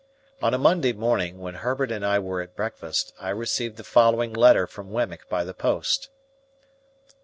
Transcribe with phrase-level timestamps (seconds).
[0.41, 4.33] On a Monday morning, when Herbert and I were at breakfast, I received the following
[4.33, 6.09] letter from Wemmick by the post.